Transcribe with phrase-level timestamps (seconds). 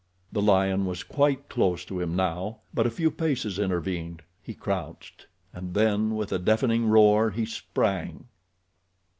[0.31, 6.15] The lion was quite close to him now—but a few paces intervened—he crouched, and then,
[6.15, 8.25] with a deafening roar, he sprang.